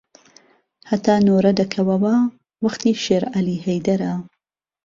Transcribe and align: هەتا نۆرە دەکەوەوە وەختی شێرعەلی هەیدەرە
هەتا 0.89 1.15
نۆرە 1.25 1.51
دەکەوەوە 1.59 2.15
وەختی 2.63 2.99
شێرعەلی 3.05 3.61
هەیدەرە 3.65 4.13